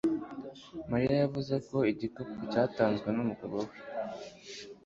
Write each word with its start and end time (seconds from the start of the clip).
mariya 0.89 1.15
yavuze 1.23 1.55
ko 1.67 1.77
igikapu 1.91 2.37
cyatanzwe 2.51 3.07
n'umugabo 3.11 3.55
we 3.67 3.75